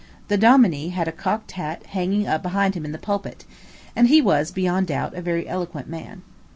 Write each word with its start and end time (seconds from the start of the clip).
The 0.29 0.37
dominie 0.39 0.89
had 0.89 1.07
a 1.07 1.11
cocked 1.11 1.51
hat 1.51 1.85
hanging 1.89 2.25
up 2.25 2.41
behind 2.41 2.73
him 2.73 2.85
in 2.85 2.91
the 2.91 2.97
pulpit; 2.97 3.45
and 3.95 4.07
he 4.07 4.19
was, 4.19 4.49
beyond 4.49 4.87
doubt, 4.87 5.13
a 5.13 5.21
very 5.21 5.47
eloquent 5.47 5.87
man. 5.87 6.23